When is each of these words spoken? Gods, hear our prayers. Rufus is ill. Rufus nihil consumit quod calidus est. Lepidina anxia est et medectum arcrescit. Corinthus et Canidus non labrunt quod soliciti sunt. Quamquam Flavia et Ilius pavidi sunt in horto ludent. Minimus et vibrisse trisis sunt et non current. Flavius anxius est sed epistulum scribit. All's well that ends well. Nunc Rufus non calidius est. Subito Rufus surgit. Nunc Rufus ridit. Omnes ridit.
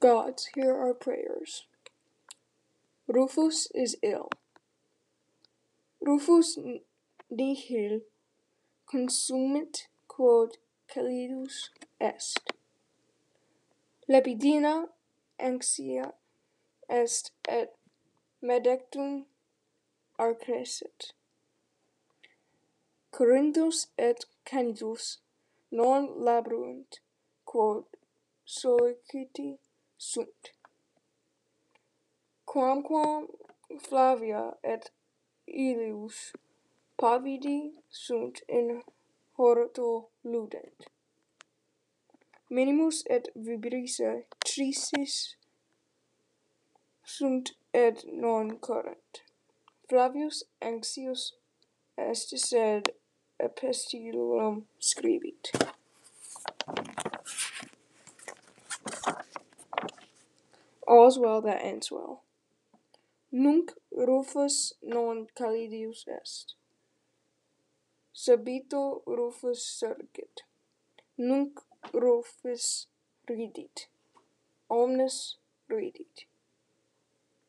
Gods, 0.00 0.48
hear 0.54 0.74
our 0.74 0.94
prayers. 0.94 1.66
Rufus 3.06 3.68
is 3.74 3.96
ill. 4.02 4.30
Rufus 6.00 6.58
nihil 7.30 8.00
consumit 8.90 9.88
quod 10.08 10.56
calidus 10.88 11.68
est. 12.00 12.54
Lepidina 14.08 14.86
anxia 15.38 16.12
est 16.88 17.32
et 17.46 17.68
medectum 18.42 19.26
arcrescit. 20.18 21.12
Corinthus 23.12 23.88
et 23.98 24.24
Canidus 24.46 25.18
non 25.70 26.08
labrunt 26.24 27.00
quod 27.44 27.84
soliciti 28.46 29.58
sunt. 30.00 30.54
Quamquam 32.44 33.28
Flavia 33.78 34.58
et 34.62 34.92
Ilius 35.46 36.32
pavidi 36.96 37.72
sunt 37.88 38.42
in 38.48 38.82
horto 39.36 40.08
ludent. 40.22 40.90
Minimus 42.48 43.04
et 43.10 43.28
vibrisse 43.34 44.26
trisis 44.38 45.36
sunt 47.04 47.56
et 47.72 48.04
non 48.06 48.58
current. 48.58 49.24
Flavius 49.88 50.44
anxius 50.60 51.34
est 51.96 52.36
sed 52.38 52.94
epistulum 53.38 54.66
scribit. 54.78 55.50
All's 61.10 61.18
well 61.18 61.42
that 61.42 61.64
ends 61.64 61.90
well. 61.90 62.22
Nunc 63.32 63.72
Rufus 63.90 64.74
non 64.80 65.26
calidius 65.36 66.04
est. 66.06 66.54
Subito 68.14 69.02
Rufus 69.06 69.58
surgit. 69.58 70.44
Nunc 71.18 71.58
Rufus 71.92 72.86
ridit. 73.28 73.88
Omnes 74.70 75.38
ridit. 75.68 76.29